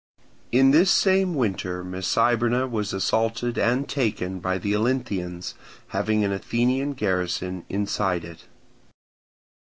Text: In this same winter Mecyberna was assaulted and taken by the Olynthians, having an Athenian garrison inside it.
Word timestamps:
In 0.51 0.71
this 0.71 0.89
same 0.89 1.35
winter 1.35 1.83
Mecyberna 1.83 2.65
was 2.67 2.91
assaulted 2.91 3.59
and 3.59 3.87
taken 3.87 4.39
by 4.39 4.57
the 4.57 4.75
Olynthians, 4.75 5.53
having 5.89 6.23
an 6.23 6.31
Athenian 6.31 6.93
garrison 6.93 7.65
inside 7.69 8.25
it. 8.25 8.45